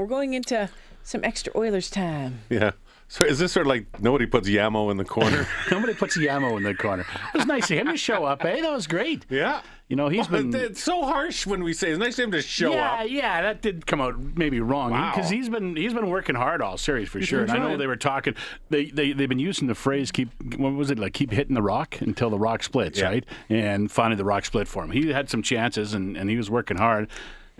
we're 0.00 0.06
going 0.06 0.34
into 0.34 0.68
some 1.02 1.22
extra 1.24 1.52
Oilers 1.56 1.90
time. 1.90 2.40
Yeah. 2.50 2.72
So 3.08 3.24
is 3.24 3.40
this 3.40 3.50
sort 3.52 3.66
of 3.66 3.70
like 3.70 4.00
nobody 4.00 4.24
puts 4.26 4.48
Yamo 4.48 4.88
in 4.90 4.96
the 4.96 5.04
corner? 5.04 5.44
Nobody 5.70 5.94
puts 5.94 6.16
Yamo 6.16 6.56
in 6.56 6.62
the 6.62 6.74
corner. 6.74 7.04
It 7.34 7.38
was 7.38 7.46
nice 7.46 7.68
of 7.68 7.76
him 7.78 7.88
to 7.88 7.96
show 7.96 8.24
up, 8.24 8.44
eh? 8.44 8.60
That 8.60 8.70
was 8.70 8.86
great. 8.86 9.26
yeah. 9.28 9.62
You 9.88 9.96
know, 9.96 10.08
he's 10.08 10.30
Well, 10.30 10.44
been. 10.44 10.54
It's 10.54 10.80
so 10.80 11.02
harsh 11.02 11.44
when 11.44 11.64
we 11.64 11.72
say 11.72 11.90
it's 11.90 11.98
nice 11.98 12.16
of 12.20 12.26
him 12.26 12.30
to 12.30 12.40
show 12.42 12.70
yeah, 12.72 12.92
up. 12.92 12.98
yeah, 13.00 13.04
yeah, 13.06 13.42
that 13.42 13.62
did 13.62 13.84
come 13.84 14.00
out 14.00 14.16
maybe 14.36 14.60
wrong 14.60 14.92
Wow. 14.92 15.10
because 15.12 15.28
he's 15.28 15.48
been 15.48 15.74
he's 15.74 15.92
been 15.92 16.08
working 16.08 16.36
hard 16.36 16.62
all 16.62 16.78
series 16.78 17.08
for 17.08 17.20
sure. 17.20 17.40
And 17.42 17.50
I 17.50 17.58
know 17.58 17.76
they 17.76 17.88
were 17.88 17.96
talking. 17.96 18.36
They 18.68 18.84
they 18.84 19.12
they've 19.12 19.28
been 19.28 19.40
using 19.40 19.66
the 19.66 19.74
phrase 19.74 20.12
"keep." 20.12 20.28
What 20.56 20.74
was 20.74 20.92
it 20.92 20.98
like? 21.00 21.12
Keep 21.12 21.32
hitting 21.32 21.56
the 21.56 21.62
rock 21.62 22.00
until 22.00 22.30
the 22.30 22.38
rock 22.38 22.62
splits, 22.62 23.00
Yeah. 23.00 23.06
right? 23.08 23.24
And 23.48 23.90
finally, 23.90 24.14
the 24.14 24.24
rock 24.24 24.44
split 24.44 24.68
for 24.68 24.84
him. 24.84 24.92
He 24.92 25.08
had 25.12 25.28
some 25.28 25.42
chances, 25.42 25.92
and, 25.94 26.16
and 26.16 26.30
he 26.30 26.36
was 26.36 26.48
working 26.48 26.76
hard. 26.76 27.08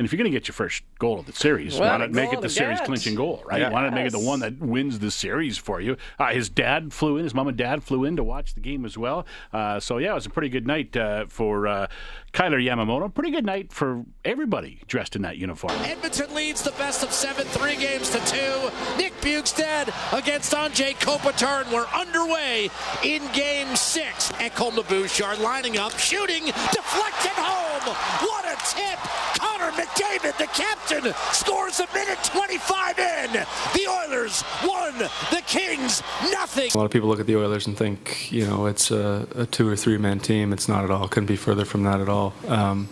And 0.00 0.06
if 0.06 0.12
you're 0.14 0.16
going 0.16 0.32
to 0.32 0.34
get 0.34 0.48
your 0.48 0.54
first 0.54 0.82
goal 0.98 1.18
of 1.20 1.26
the 1.26 1.32
series, 1.34 1.74
What 1.78 1.90
why 1.90 1.96
not 1.98 2.10
make 2.10 2.32
it 2.32 2.40
the 2.40 2.48
series 2.48 2.78
get. 2.78 2.86
clinching 2.86 3.14
goal, 3.14 3.42
right? 3.44 3.60
Yeah. 3.60 3.68
Why 3.68 3.82
not 3.82 3.92
make 3.92 4.06
it 4.06 4.12
the 4.12 4.18
one 4.18 4.40
that 4.40 4.58
wins 4.58 4.98
the 4.98 5.10
series 5.10 5.58
for 5.58 5.78
you? 5.78 5.98
Uh, 6.18 6.28
his 6.28 6.48
dad 6.48 6.94
flew 6.94 7.18
in, 7.18 7.24
his 7.24 7.34
mom 7.34 7.48
and 7.48 7.56
dad 7.58 7.82
flew 7.82 8.06
in 8.06 8.16
to 8.16 8.24
watch 8.24 8.54
the 8.54 8.60
game 8.60 8.86
as 8.86 8.96
well. 8.96 9.26
Uh, 9.52 9.78
so 9.78 9.98
yeah, 9.98 10.12
it 10.12 10.14
was 10.14 10.24
a 10.24 10.30
pretty 10.30 10.48
good 10.48 10.66
night 10.66 10.96
uh, 10.96 11.26
for 11.28 11.66
uh, 11.66 11.86
Kailer 12.32 12.58
Yamamoto. 12.58 13.12
Pretty 13.12 13.30
good 13.30 13.44
night 13.44 13.74
for 13.74 14.02
everybody 14.24 14.80
dressed 14.86 15.16
in 15.16 15.20
that 15.20 15.36
uniform. 15.36 15.74
Edmonton 15.82 16.34
leads 16.34 16.62
the 16.62 16.70
best 16.72 17.02
of 17.02 17.12
seven, 17.12 17.44
three 17.48 17.76
games 17.76 18.08
to 18.08 18.18
two. 18.24 18.70
Nick 18.96 19.12
Bjugstad 19.20 19.92
against 20.18 20.52
Anze 20.54 20.94
Kopitar, 20.94 21.64
and 21.64 21.72
we're 21.74 21.84
underway 21.88 22.70
in 23.04 23.20
game 23.34 23.76
six. 23.76 24.32
Ekholm 24.32 24.76
to 24.76 24.82
Bouchard 24.82 25.40
lining 25.40 25.76
up, 25.76 25.92
shooting, 25.98 26.46
deflected 26.46 27.32
home. 27.36 27.94
What 28.26 28.46
a 28.46 28.56
tip! 28.74 29.39
McDavid, 29.70 30.36
the 30.38 30.46
captain, 30.46 31.12
scores 31.32 31.80
a 31.80 31.86
minute 31.94 32.22
25 32.24 32.98
in. 32.98 33.32
The 33.32 33.86
Oilers 33.88 34.44
won, 34.64 34.98
the 34.98 35.42
Kings 35.46 36.02
nothing. 36.30 36.70
A 36.74 36.78
lot 36.78 36.84
of 36.84 36.90
people 36.90 37.08
look 37.08 37.20
at 37.20 37.26
the 37.26 37.36
Oilers 37.36 37.66
and 37.66 37.76
think, 37.76 38.30
you 38.32 38.46
know, 38.46 38.66
it's 38.66 38.90
a, 38.90 39.26
a 39.34 39.46
two 39.46 39.68
or 39.68 39.76
three 39.76 39.98
man 39.98 40.20
team. 40.20 40.52
It's 40.52 40.68
not 40.68 40.84
at 40.84 40.90
all. 40.90 41.08
Couldn't 41.08 41.26
be 41.26 41.36
further 41.36 41.64
from 41.64 41.82
that 41.84 42.00
at 42.00 42.08
all. 42.08 42.34
Um, 42.48 42.88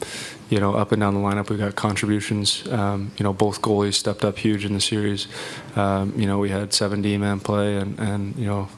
you 0.50 0.61
know, 0.61 0.75
up 0.75 0.92
and 0.92 1.00
down 1.00 1.14
the 1.14 1.20
lineup, 1.20 1.50
we 1.50 1.56
got 1.56 1.77
contributions. 1.77 2.67
Um, 2.69 3.12
you 3.19 3.24
know, 3.24 3.33
both 3.33 3.61
goalies 3.61 3.95
stepped 3.95 4.24
up 4.24 4.39
huge 4.39 4.64
in 4.64 4.72
the 4.72 4.80
series. 4.80 5.28
Um, 5.77 6.14
you 6.17 6.27
know, 6.27 6.39
we 6.39 6.48
had 6.48 6.72
seven 6.72 7.02
D 7.02 7.19
man 7.19 7.41
play 7.41 7.77
and, 7.77 7.98
and 7.98 8.36
you 8.36 8.47
know, 8.47 8.69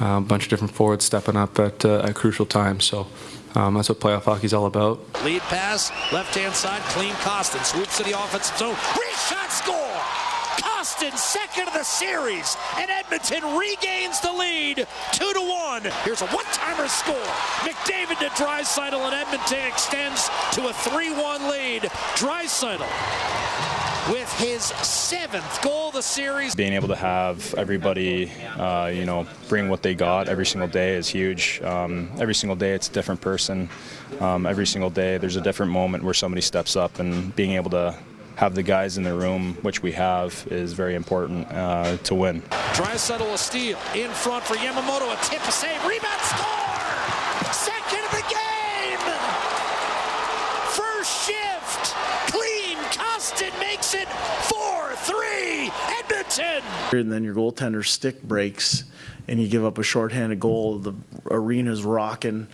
a 0.00 0.20
bunch 0.20 0.44
of 0.44 0.50
different 0.50 0.74
forwards 0.74 1.04
stepping 1.04 1.36
up 1.36 1.58
at, 1.58 1.84
uh, 1.84 2.00
at 2.00 2.14
crucial 2.14 2.46
times. 2.46 2.84
So 2.84 3.06
um, 3.54 3.74
that's 3.74 3.88
what 3.88 4.00
playoff 4.00 4.24
hockey's 4.24 4.54
all 4.54 4.66
about. 4.66 4.98
Lead 5.24 5.42
pass, 5.42 5.90
left 6.12 6.34
hand 6.34 6.54
side, 6.54 6.82
Klim 6.92 7.14
Kostin. 7.16 7.64
Swoops 7.64 7.96
to 7.98 8.02
the 8.02 8.12
offensive 8.12 8.56
zone. 8.56 8.74
Reshot 8.74 9.50
score! 9.50 10.00
Kostin, 10.58 11.16
second 11.16 11.68
of 11.68 11.74
the 11.74 11.82
series, 11.82 12.56
and 12.78 12.90
Edmonton 12.90 13.56
regains 13.56 14.20
the 14.20 14.32
lead, 14.32 14.86
two 15.12 15.32
to 15.32 15.40
one. 15.40 15.82
Here's 16.04 16.22
a 16.22 16.26
one-timer 16.26 16.88
score. 16.88 17.14
McDavid 17.62 18.18
to 18.18 18.28
Draisaitl, 18.40 19.00
and 19.00 19.14
Edmonton 19.14 19.66
extends 19.66 20.28
to 20.52 20.68
a 20.68 20.72
3-1 20.72 21.50
lead. 21.50 21.82
Draisaitl 22.14 23.73
with 24.10 24.30
his 24.38 24.64
seventh 24.64 25.62
goal 25.62 25.88
of 25.88 25.94
the 25.94 26.02
series. 26.02 26.54
being 26.54 26.74
able 26.74 26.88
to 26.88 26.96
have 26.96 27.54
everybody, 27.54 28.30
uh, 28.58 28.86
you 28.86 29.04
know, 29.04 29.26
bring 29.48 29.68
what 29.68 29.82
they 29.82 29.94
got 29.94 30.28
every 30.28 30.44
single 30.46 30.68
day 30.68 30.94
is 30.94 31.08
huge. 31.08 31.60
Um, 31.62 32.10
every 32.18 32.34
single 32.34 32.56
day, 32.56 32.72
it's 32.72 32.88
a 32.88 32.92
different 32.92 33.20
person. 33.20 33.68
Um, 34.20 34.46
every 34.46 34.66
single 34.66 34.90
day, 34.90 35.18
there's 35.18 35.36
a 35.36 35.40
different 35.40 35.72
moment 35.72 36.04
where 36.04 36.14
somebody 36.14 36.42
steps 36.42 36.76
up, 36.76 36.98
and 36.98 37.34
being 37.34 37.52
able 37.52 37.70
to 37.70 37.96
have 38.36 38.54
the 38.54 38.62
guys 38.62 38.98
in 38.98 39.04
the 39.04 39.14
room, 39.14 39.54
which 39.62 39.82
we 39.82 39.92
have, 39.92 40.46
is 40.50 40.72
very 40.72 40.94
important 40.94 41.46
uh, 41.52 41.96
to 41.98 42.14
win. 42.14 42.42
Draisaitl 42.74 43.32
a 43.32 43.38
steal 43.38 43.78
in 43.94 44.10
front 44.10 44.44
for 44.44 44.54
Yamamoto. 44.54 45.12
A 45.12 45.24
tip, 45.24 45.40
a 45.46 45.52
save, 45.52 45.82
rebound, 45.86 46.20
score! 46.20 47.52
Second 47.52 48.04
of 48.04 48.10
the 48.10 48.26
game! 48.28 48.98
First 50.74 51.26
shift, 51.26 51.94
Klim. 52.32 52.78
Kostin 52.90 53.58
makes 53.60 53.94
it 53.94 54.08
4-3. 54.50 55.70
Edmonton. 56.38 56.98
and 56.98 57.12
then 57.12 57.24
your 57.24 57.34
goaltender's 57.34 57.90
stick 57.90 58.22
breaks 58.22 58.84
and 59.26 59.40
you 59.40 59.48
give 59.48 59.64
up 59.64 59.78
a 59.78 59.82
shorthanded 59.82 60.38
goal, 60.40 60.78
the 60.78 60.92
arena's 61.30 61.82
rocking. 61.82 62.46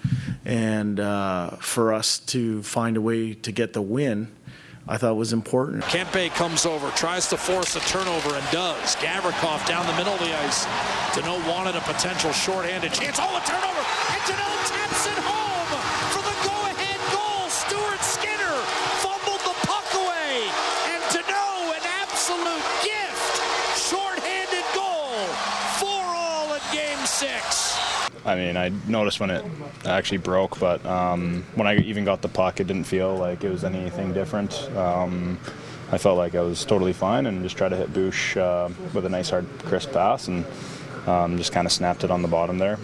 And 0.45 1.01
uh, 1.01 1.51
for 1.57 1.93
us 1.93 2.19
to 2.19 2.63
find 2.63 2.97
a 2.97 3.01
way 3.01 3.35
to 3.35 3.53
get 3.53 3.73
the 3.73 3.83
win, 3.83 4.29
I 4.89 4.97
thought 4.97 5.15
was 5.17 5.33
important. 5.33 5.85
Kempe 5.85 6.31
comes 6.35 6.67
over, 6.67 6.91
tries 6.93 7.29
to 7.29 7.37
force 7.37 7.77
a 7.77 7.81
turnover 7.81 8.35
and 8.35 8.45
does. 8.51 8.97
Gavrikov 8.97 9.67
down 9.67 9.87
the 9.87 9.95
middle 9.95 10.15
of 10.15 10.21
the 10.21 10.35
ice. 10.43 10.65
Danault 11.15 11.47
wanted 11.49 11.77
a 11.77 11.81
potential 11.83 12.33
shorthanded 12.33 12.93
chance. 12.93 13.19
Oh, 13.21 13.37
a 13.37 13.43
turnover! 13.47 13.83
And 14.11 14.23
Danault 14.27 14.63
taps 14.67 15.07
it 15.07 15.19
home 15.23 15.71
for 16.11 16.23
the 16.27 16.37
go-ahead 16.43 17.03
goal. 17.15 17.47
Stuart 17.51 18.03
Skinner 18.03 18.57
fumbled 18.99 19.43
the 19.47 19.55
puck 19.67 19.87
away. 19.95 20.51
And 20.91 21.03
Danault, 21.15 21.71
an 21.71 21.87
absolute 22.03 22.67
gift. 22.83 23.35
Shorthanded 23.79 24.67
goal. 24.75 25.23
Four 25.79 26.03
all 26.03 26.55
in 26.55 26.63
game 26.75 26.99
six. 27.07 27.79
I 28.25 28.35
mean, 28.35 28.57
I 28.57 28.71
noticed 28.87 29.19
when 29.21 29.31
it 29.31 29.45
actually 29.85 30.19
broke, 30.19 30.59
but 30.61 30.85
um, 30.85 31.45
when 31.55 31.67
I 31.67 31.77
even 31.77 32.05
got 32.05 32.21
the 32.21 32.29
puck, 32.29 32.61
it 32.61 32.67
didn't 32.67 32.85
feel 32.85 33.17
like 33.17 33.45
it 33.45 33.51
was 33.51 33.65
anything 33.65 34.13
different. 34.13 34.63
Um, 34.77 35.39
I 35.93 35.99
felt 35.99 36.19
like 36.19 36.35
I 36.35 36.41
was 36.41 36.65
totally 36.65 36.93
fine 36.93 37.27
and 37.27 37.43
just 37.43 37.57
tried 37.57 37.71
to 37.71 37.77
hit 37.77 37.93
Boosh 37.93 38.37
uh, 38.37 38.69
with 38.95 39.05
a 39.07 39.09
nice, 39.09 39.31
hard, 39.31 39.47
crisp 39.61 39.93
pass 39.93 40.29
and 40.29 40.45
um, 41.07 41.37
just 41.37 41.53
kind 41.53 41.67
of 41.67 41.73
snapped 41.73 42.05
it 42.05 42.11
on 42.11 42.23
the 42.23 42.29
bottom 42.29 42.59
there. 42.59 42.79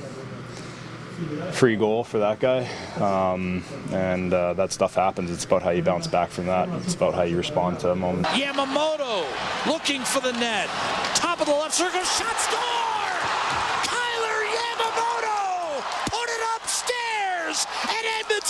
Free 1.52 1.76
goal 1.76 2.02
for 2.02 2.18
that 2.18 2.40
guy. 2.40 2.68
Um, 2.96 3.62
and 3.92 4.34
uh, 4.34 4.54
that 4.54 4.72
stuff 4.72 4.96
happens. 4.96 5.30
It's 5.30 5.44
about 5.44 5.62
how 5.62 5.70
you 5.70 5.82
bounce 5.82 6.06
back 6.08 6.30
from 6.30 6.46
that. 6.46 6.68
It's 6.82 6.94
about 6.94 7.14
how 7.14 7.22
you 7.22 7.36
respond 7.36 7.78
to 7.80 7.92
a 7.92 7.96
moment. 7.96 8.26
Yamamoto 8.28 9.24
looking 9.66 10.02
for 10.02 10.20
the 10.20 10.32
net. 10.32 10.68
Top 11.14 11.40
of 11.40 11.46
the 11.46 11.54
left 11.54 11.74
circle, 11.74 12.02
shot 12.02 12.36
score! 12.36 12.60
Kailer 13.86 14.38
Yamamoto 14.50 15.80
put 16.10 16.28
it 16.28 16.42
upstairs, 16.56 17.66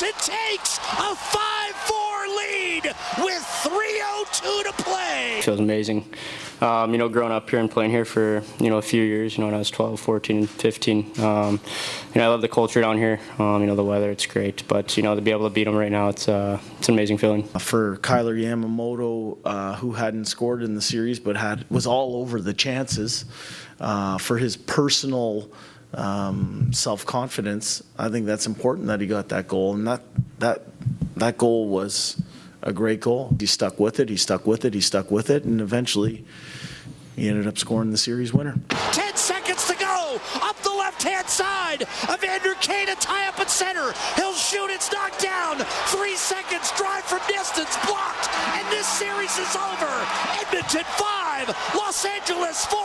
and 0.02 0.08
Edmonton 0.08 0.34
takes 0.34 0.78
a 0.78 1.14
5-4 1.14 2.36
lead 2.36 2.84
with 3.18 3.42
3:02 3.62 4.64
to 4.64 4.72
play. 4.82 5.38
It 5.38 5.44
feels 5.44 5.60
amazing. 5.60 6.04
Um, 6.60 6.92
you 6.92 6.98
know, 6.98 7.08
growing 7.08 7.32
up 7.32 7.48
here 7.50 7.58
and 7.58 7.70
playing 7.70 7.90
here 7.90 8.04
for, 8.04 8.42
you 8.58 8.70
know, 8.70 8.78
a 8.78 8.82
few 8.82 9.02
years, 9.02 9.36
you 9.36 9.42
know, 9.42 9.48
when 9.48 9.54
I 9.54 9.58
was 9.58 9.70
12, 9.70 10.00
14, 10.00 10.46
15. 10.46 11.12
Um, 11.18 11.60
you 12.14 12.20
know, 12.20 12.24
I 12.24 12.28
love 12.28 12.40
the 12.40 12.48
culture 12.48 12.80
down 12.80 12.96
here. 12.96 13.20
Um, 13.38 13.60
you 13.60 13.66
know, 13.66 13.76
the 13.76 13.84
weather, 13.84 14.10
it's 14.10 14.24
great. 14.24 14.66
But, 14.66 14.96
you 14.96 15.02
know, 15.02 15.14
to 15.14 15.20
be 15.20 15.30
able 15.30 15.48
to 15.48 15.54
beat 15.54 15.64
them 15.64 15.76
right 15.76 15.92
now, 15.92 16.08
it's, 16.08 16.28
uh, 16.28 16.58
it's 16.78 16.88
an 16.88 16.94
amazing 16.94 17.18
feeling. 17.18 17.44
For 17.44 17.96
Kailer 17.98 18.34
Yamamoto, 18.34 19.38
uh, 19.44 19.76
who 19.76 19.92
hadn't 19.92 20.26
scored 20.26 20.62
in 20.62 20.74
the 20.74 20.82
series 20.82 21.20
but 21.20 21.36
had 21.36 21.64
was 21.70 21.86
all 21.86 22.16
over 22.16 22.40
the 22.40 22.54
chances, 22.54 23.26
uh, 23.78 24.16
for 24.16 24.38
his 24.38 24.56
personal 24.56 25.50
um, 25.96 26.72
self 26.72 27.04
confidence, 27.06 27.82
I 27.98 28.08
think 28.08 28.26
that's 28.26 28.46
important 28.46 28.86
that 28.88 29.00
he 29.00 29.06
got 29.06 29.30
that 29.30 29.48
goal, 29.48 29.74
and 29.74 29.86
that 29.86 30.02
that 30.38 30.62
that 31.16 31.38
goal 31.38 31.68
was 31.68 32.20
a 32.62 32.72
great 32.72 33.00
goal. 33.00 33.34
He 33.38 33.46
stuck 33.46 33.80
with 33.80 33.98
it. 33.98 34.08
He 34.08 34.16
stuck 34.16 34.46
with 34.46 34.64
it. 34.64 34.74
He 34.74 34.80
stuck 34.80 35.10
with 35.10 35.30
it, 35.30 35.44
and 35.44 35.60
eventually, 35.60 36.24
he 37.16 37.28
ended 37.28 37.46
up 37.46 37.56
scoring 37.56 37.90
the 37.90 37.98
series 37.98 38.34
winner. 38.34 38.60
10 38.92 39.16
seconds 39.16 39.66
to 39.68 39.74
go. 39.76 40.20
Up 40.42 40.56
the 40.62 40.70
left-hand 40.70 41.26
side. 41.28 41.82
Evander 42.12 42.54
Kane 42.60 42.88
to 42.88 42.94
tie 42.96 43.26
up 43.28 43.40
at 43.40 43.50
center. 43.50 43.92
He'll 44.16 44.34
shoot. 44.34 44.68
It's 44.70 44.92
knocked 44.92 45.22
down. 45.22 45.58
Three 45.88 46.16
seconds. 46.16 46.70
Drive 46.76 47.04
from 47.04 47.20
distance. 47.26 47.76
Blocked. 47.86 48.28
And 48.52 48.66
this 48.68 48.86
series 48.86 49.32
is 49.38 49.56
over. 49.56 49.92
Edmonton 50.44 50.84
5. 50.84 51.74
Los 51.74 52.04
Angeles 52.04 52.66
4. 52.66 52.78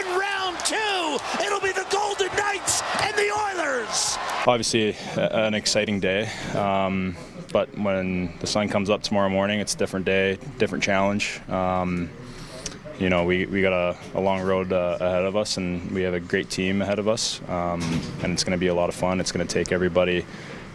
In 0.00 0.06
round 0.18 0.56
two, 0.64 1.18
it'll 1.44 1.60
be 1.60 1.72
the 1.72 1.86
Golden 1.90 2.28
Knights 2.36 2.82
and 3.02 3.14
the 3.16 3.30
Oilers. 3.32 4.16
Obviously, 4.48 4.96
a- 5.18 5.44
an 5.44 5.52
exciting 5.52 6.00
day. 6.00 6.26
Um, 6.54 7.16
but 7.52 7.68
when 7.76 8.32
the 8.40 8.46
sun 8.46 8.70
comes 8.70 8.88
up 8.88 9.02
tomorrow 9.02 9.28
morning, 9.28 9.60
it's 9.60 9.74
a 9.74 9.76
different 9.76 10.06
day, 10.06 10.38
different 10.56 10.82
challenge. 10.82 11.38
Um, 11.50 12.08
you 12.98 13.10
know, 13.10 13.24
we, 13.24 13.44
we 13.44 13.60
got 13.60 13.74
a, 13.74 13.98
a 14.14 14.20
long 14.22 14.40
road 14.40 14.72
uh, 14.72 14.96
ahead 15.02 15.24
of 15.26 15.36
us, 15.36 15.58
and 15.58 15.90
we 15.90 16.00
have 16.00 16.14
a 16.14 16.20
great 16.20 16.48
team 16.48 16.80
ahead 16.80 16.98
of 16.98 17.08
us. 17.08 17.42
Um, 17.46 17.82
and 18.22 18.32
it's 18.32 18.42
going 18.42 18.56
to 18.56 18.58
be 18.58 18.68
a 18.68 18.74
lot 18.74 18.88
of 18.88 18.94
fun. 18.94 19.20
It's 19.20 19.32
going 19.32 19.46
to 19.46 19.52
take 19.52 19.70
everybody. 19.70 20.24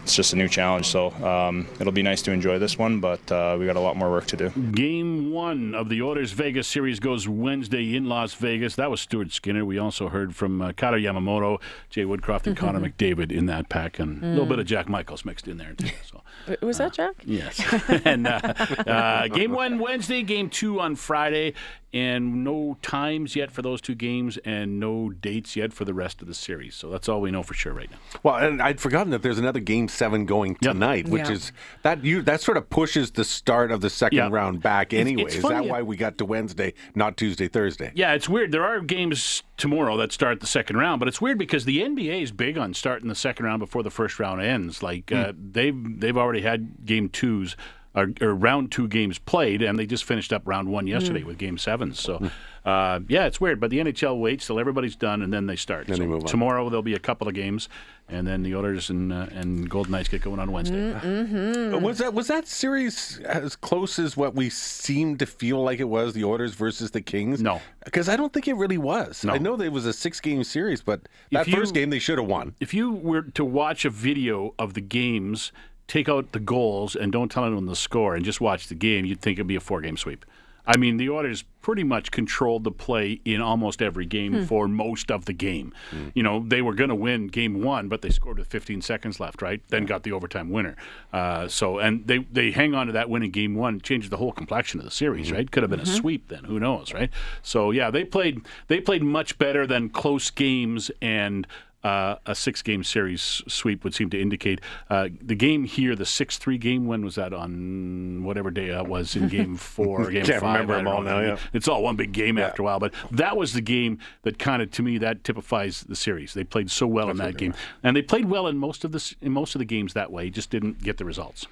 It's 0.04 0.16
just 0.16 0.34
a 0.34 0.36
new 0.36 0.50
challenge, 0.50 0.88
so 0.88 1.12
um, 1.26 1.66
it'll 1.80 1.94
be 1.94 2.04
nice 2.04 2.22
to 2.24 2.32
enjoy 2.32 2.60
this 2.60 2.78
one, 2.78 3.00
but 3.00 3.32
uh, 3.32 3.56
we 3.58 3.66
got 3.66 3.78
a 3.78 3.80
lot 3.80 3.96
more 3.96 4.12
work 4.12 4.26
to 4.28 4.38
do. 4.38 4.50
Game 4.50 5.32
one 5.32 5.74
of 5.74 5.88
the 5.88 6.02
Oilers 6.02 6.34
Vegas 6.34 6.68
series 6.68 7.00
goes 7.00 7.26
Wednesday 7.26 7.96
in 7.96 8.10
Las 8.10 8.34
Vegas. 8.34 8.76
That 8.76 8.92
was 8.92 9.00
Stuart 9.00 9.32
Skinner. 9.32 9.64
We 9.64 9.78
also 9.78 10.10
heard 10.10 10.36
from 10.36 10.62
uh, 10.62 10.74
Kailer 10.74 11.00
Yamamoto, 11.00 11.62
Jay 11.90 12.04
Woodcroft, 12.04 12.48
and 12.48 12.58
Connor 12.58 12.80
McDavid 12.90 13.32
in 13.32 13.46
that 13.46 13.70
pack, 13.70 13.98
and 13.98 14.22
a 14.22 14.28
little 14.28 14.46
bit 14.46 14.60
of 14.60 14.66
Jack 14.66 14.90
Michaels 14.90 15.24
mixed 15.24 15.48
in 15.48 15.58
there 15.58 15.74
too. 15.74 15.88
So. 16.06 16.22
Was 16.62 16.80
that 16.80 16.92
Jack? 16.94 17.16
Yes. 17.24 17.62
and 18.06 18.28
uh, 18.28 18.40
uh, 18.86 19.28
game 19.30 19.52
one 19.52 19.80
Wednesday, 19.80 20.22
game 20.22 20.50
two 20.50 20.82
on 20.82 20.98
Friday. 20.98 21.54
And 21.94 22.44
no 22.44 22.78
times 22.82 23.36
yet 23.36 23.52
for 23.52 23.62
those 23.62 23.80
two 23.82 23.96
games, 23.96 24.38
and 24.46 24.80
no 24.80 25.10
dates 25.10 25.56
yet 25.56 25.72
for 25.74 25.86
the 25.86 25.94
rest 25.94 26.22
of 26.22 26.28
the 26.28 26.34
series. 26.34 26.74
So 26.76 26.90
that's 26.90 27.08
all 27.08 27.22
we 27.22 27.30
know 27.32 27.44
for 27.44 27.54
sure 27.54 27.74
right 27.74 27.90
now. 27.92 27.98
Well, 28.24 28.36
and 28.36 28.62
I'd 28.62 28.80
forgotten 28.82 29.12
that 29.12 29.22
there's 29.22 29.38
another 29.40 29.60
game 29.60 29.88
seven 29.88 30.26
going 30.26 30.58
Yep. 30.62 30.74
tonight, 30.74 31.08
which 31.08 31.28
Yeah. 31.28 31.32
is 31.34 31.52
that 31.84 32.04
you 32.04 32.22
that 32.24 32.42
sort 32.42 32.58
of 32.58 32.70
pushes 32.70 33.12
the 33.12 33.24
start 33.24 33.72
of 33.72 33.82
the 33.82 33.90
second 33.90 34.18
Yeah. 34.18 34.30
round 34.32 34.62
back 34.62 34.94
anyway. 34.94 35.24
it's 35.24 35.36
is 35.36 35.42
funny, 35.42 35.68
that 35.68 35.72
why 35.72 35.82
we 35.82 35.96
got 35.96 36.18
to 36.18 36.26
Wednesday, 36.26 36.74
not 36.96 37.16
Tuesday, 37.18 37.48
Thursday? 37.48 37.92
Yeah, 37.94 38.14
it's 38.14 38.28
weird. 38.28 38.52
There 38.52 38.64
are 38.66 38.80
games 38.82 39.44
tomorrow 39.58 39.96
that 39.98 40.12
start 40.12 40.40
the 40.40 40.48
second 40.48 40.78
round, 40.78 41.00
but 41.00 41.08
it's 41.08 41.22
weird 41.22 41.38
because 41.38 41.66
the 41.66 41.82
NBA 41.84 42.22
is 42.24 42.32
big 42.32 42.58
on 42.58 42.74
starting 42.74 43.08
the 43.08 43.16
second 43.16 43.46
round 43.46 43.60
before 43.60 43.84
the 43.84 43.92
first 43.92 44.20
round 44.20 44.42
ends. 44.42 44.82
Like 44.82 45.12
uh, 45.12 45.34
they've 45.38 46.00
they've 46.00 46.18
already 46.18 46.42
had 46.42 46.86
game 46.86 47.10
twos. 47.10 47.56
Or, 47.96 48.12
or 48.22 48.34
round 48.34 48.72
two 48.72 48.88
games 48.88 49.20
played, 49.20 49.62
and 49.62 49.78
they 49.78 49.86
just 49.86 50.04
finished 50.04 50.34
up 50.34 50.42
round 50.48 50.68
one 50.68 50.88
yesterday 50.88 51.22
with 51.22 51.38
game 51.38 51.60
sevens. 51.60 52.00
So, 52.00 52.28
uh, 52.66 53.02
yeah, 53.08 53.26
it's 53.28 53.40
weird. 53.40 53.60
But 53.60 53.70
the 53.70 53.78
NHL 53.82 54.20
waits 54.20 54.48
till 54.48 54.60
everybody's 54.60 54.96
done, 54.96 55.22
and 55.22 55.32
then 55.32 55.46
they 55.46 55.56
start. 55.56 55.86
Then 55.86 55.98
so 55.98 56.02
they 56.02 56.08
move 56.08 56.22
on. 56.24 56.28
tomorrow 56.28 56.68
there'll 56.70 56.82
be 56.82 56.96
a 56.96 57.00
couple 57.00 57.28
of 57.28 57.36
games, 57.36 57.70
and 58.10 58.26
then 58.26 58.42
the 58.42 58.56
Oilers 58.56 58.90
and 58.90 59.14
uh, 59.14 59.28
and 59.32 59.70
Golden 59.70 59.92
Knights 59.92 60.10
get 60.10 60.24
going 60.24 60.40
on 60.40 60.52
Wednesday. 60.52 60.92
Uh, 60.92 61.78
Was 61.78 62.00
that 62.00 62.16
was 62.16 62.28
that 62.30 62.48
series 62.48 63.20
as 63.26 63.56
close 63.56 64.00
as 64.00 64.18
what 64.18 64.34
we 64.34 64.50
seemed 64.50 65.20
to 65.20 65.28
feel 65.28 65.64
like 65.64 65.80
it 65.80 65.84
was? 65.88 66.14
The 66.14 66.24
Oilers 66.24 66.56
versus 66.56 66.90
the 66.90 67.02
Kings? 67.02 67.44
No. 67.44 67.62
because 67.86 68.10
I 68.10 68.16
don't 68.16 68.34
think 68.34 68.48
it 68.48 68.56
really 68.56 68.80
was. 68.80 69.24
No. 69.24 69.34
I 69.34 69.38
know 69.38 69.56
that 69.56 69.66
it 69.66 69.72
was 69.72 69.86
a 69.86 69.94
six 69.94 70.20
game 70.20 70.44
series, 70.44 70.82
but 70.82 71.02
that 71.32 71.48
you- 71.48 71.56
first 71.56 71.76
game 71.76 71.92
they 71.92 72.00
should 72.00 72.18
have 72.18 72.28
won. 72.28 72.56
if 72.60 72.74
you 72.74 72.92
were 72.92 73.22
to 73.22 73.46
watch 73.46 73.86
a 73.86 73.92
video 73.92 74.56
of 74.58 74.74
the 74.74 74.82
games, 74.82 75.52
take 75.88 76.10
out 76.10 76.32
the 76.32 76.40
goals 76.40 76.96
and 76.96 77.12
don't 77.12 77.30
tell 77.30 77.46
anyone 77.46 77.66
the 77.66 77.76
score 77.76 78.16
and 78.16 78.24
just 78.26 78.42
watch 78.42 78.68
the 78.68 78.76
game, 78.76 79.06
you'd 79.06 79.22
think 79.22 79.38
it'd 79.38 79.48
be 79.48 79.56
a 79.56 79.60
four 79.60 79.82
game 79.82 79.98
sweep. 79.98 80.26
I 80.66 80.78
mean, 80.78 80.98
the 80.98 81.10
Oilers 81.10 81.44
pretty 81.62 81.84
much 81.84 82.12
controlled 82.12 82.64
the 82.64 82.72
play 82.72 83.20
in 83.26 83.42
almost 83.42 83.82
every 83.82 84.06
game 84.06 84.34
hmm. 84.34 84.44
for 84.46 84.68
most 84.68 85.12
of 85.12 85.26
the 85.26 85.34
game. 85.34 85.74
Hmm. 85.92 86.10
You 86.14 86.24
know, 86.24 86.44
they 86.46 86.62
were 86.62 86.74
going 86.74 86.90
to 86.90 86.96
win 86.96 87.28
game 87.28 87.62
one, 87.62 87.90
but 87.90 88.02
they 88.02 88.10
scored 88.10 88.38
with 88.38 88.48
15 88.48 88.82
seconds 88.82 89.20
left, 89.20 89.42
right? 89.42 89.62
Then 89.70 89.86
got 89.86 90.04
the 90.04 90.14
overtime 90.14 90.50
winner. 90.50 90.76
Uh, 91.12 91.48
so, 91.48 91.80
and 91.80 92.08
they, 92.08 92.20
they 92.32 92.52
hang 92.52 92.74
on 92.76 92.88
to 92.88 92.94
that 92.94 93.10
win 93.10 93.24
in 93.24 93.32
game 93.32 93.56
one, 93.56 93.82
changes 93.82 94.10
the 94.10 94.18
whole 94.18 94.32
complexion 94.32 94.80
of 94.80 94.86
the 94.86 94.92
series, 94.92 95.28
mm-hmm. 95.28 95.36
right? 95.36 95.52
Could 95.52 95.64
have 95.64 95.70
been 95.70 95.82
a 95.82 95.84
mm-hmm. 95.84 95.96
sweep 95.96 96.30
then, 96.30 96.46
who 96.46 96.60
knows, 96.60 96.94
right? 96.94 97.10
So, 97.42 97.72
yeah, 97.72 97.92
they 97.92 98.06
played 98.06 98.42
they 98.68 98.80
played 98.80 99.04
much 99.04 99.38
better 99.38 99.68
than 99.68 99.90
close 99.90 100.30
games 100.30 100.92
and 101.02 101.46
uh, 101.84 102.16
a 102.26 102.34
six-game 102.34 102.84
series 102.84 103.42
sweep 103.48 103.84
would 103.84 103.94
seem 103.94 104.10
to 104.10 104.20
indicate. 104.22 104.62
Uh, 104.90 105.10
the 105.22 105.36
game 105.36 105.66
here, 105.66 105.96
the 105.96 106.06
six-three 106.06 106.58
game, 106.58 106.88
when 106.88 107.04
was 107.04 107.16
that 107.16 107.34
on 107.34 108.24
whatever 108.24 108.50
day 108.52 108.70
that 108.70 108.88
was 108.88 109.16
in 109.16 109.28
Game 109.38 109.58
Four, 109.58 110.04
or 110.08 110.12
Game 110.12 110.26
Can't 110.26 110.42
Five? 110.42 110.62
remember 110.68 110.74
I 110.74 110.78
don't 110.78 110.86
them 110.86 110.94
all 110.94 111.02
know. 111.04 111.22
now, 111.22 111.28
yeah. 111.34 111.38
It's 111.52 111.68
all 111.68 111.84
one 111.84 111.96
big 111.96 112.12
game 112.14 112.38
after 112.38 112.62
a 112.62 112.66
while, 112.66 112.80
but 112.80 112.94
that 113.12 113.36
was 113.36 113.54
the 113.54 113.62
game 113.62 114.00
that 114.22 114.40
kind 114.40 114.62
of, 114.62 114.72
to 114.72 114.82
me, 114.84 114.98
that 115.00 115.24
typifies 115.24 115.82
the 115.84 115.96
series. 115.96 116.34
They 116.34 116.44
played 116.44 116.72
so 116.72 116.88
well 116.88 117.10
in 117.10 117.18
that 117.18 117.38
game, 117.38 117.54
and 117.84 117.96
they 117.96 118.02
played 118.02 118.26
well 118.26 118.48
in 118.48 118.58
most 118.58 118.84
of 118.86 118.92
the 118.94 119.16
in 119.22 119.32
most 119.32 119.54
of 119.56 119.60
the 119.60 119.66
games 119.66 119.94
that 119.94 120.12
way. 120.12 120.30
Just 120.30 120.50
didn't 120.50 120.82
get 120.84 120.98
the 120.98 121.06
results. 121.06 121.48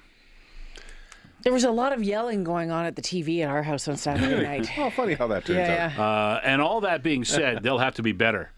There 1.42 1.52
was 1.52 1.64
a 1.64 1.70
lot 1.72 1.92
of 1.92 2.02
yelling 2.04 2.44
going 2.44 2.70
on 2.70 2.86
at 2.86 2.94
the 2.94 3.02
TV 3.02 3.42
at 3.42 3.48
our 3.50 3.64
house 3.64 3.88
on 3.88 3.96
Saturday 3.96 4.42
night. 4.46 4.70
Oh, 4.78 4.90
funny 4.90 5.14
how 5.14 5.26
that 5.26 5.44
turns 5.44 5.56
Yeah, 5.56 5.90
out. 5.92 5.98
yeah. 5.98 6.02
Uh, 6.04 6.40
and 6.44 6.62
all 6.62 6.80
that 6.82 7.02
being 7.02 7.24
said, 7.24 7.62
they'll 7.64 7.78
have 7.78 7.96
to 7.96 8.02
be 8.02 8.12
better 8.12 8.50